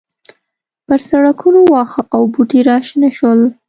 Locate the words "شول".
3.17-3.39